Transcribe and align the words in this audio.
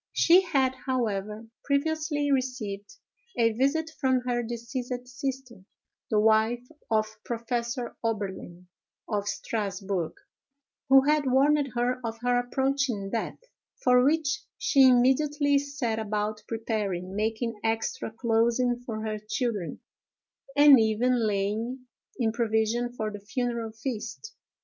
She 0.13 0.41
had, 0.41 0.73
however, 0.87 1.45
previously 1.63 2.31
received 2.31 2.95
a 3.37 3.51
visit 3.53 3.91
from 4.01 4.21
her 4.21 4.41
deceased 4.41 5.07
sister, 5.07 5.63
the 6.09 6.19
wife 6.19 6.65
of 6.89 7.05
Professor 7.23 7.95
Oberlin, 8.03 8.67
of 9.07 9.27
Strasburg, 9.27 10.13
who 10.89 11.03
had 11.03 11.29
warned 11.31 11.73
her 11.75 11.99
of 12.03 12.17
her 12.21 12.39
approaching 12.39 13.11
death, 13.11 13.37
for 13.83 14.03
which 14.03 14.41
she 14.57 14.87
immediately 14.87 15.59
set 15.59 15.99
about 15.99 16.41
preparing, 16.47 17.15
making 17.15 17.59
extra 17.63 18.09
clothing 18.09 18.81
for 18.83 19.01
her 19.03 19.19
children, 19.29 19.81
and 20.57 20.79
even 20.79 21.27
laying 21.27 21.85
in 22.17 22.31
provision 22.31 22.91
for 22.91 23.11
the 23.11 23.19
funeral 23.19 23.71
feast. 23.71 24.33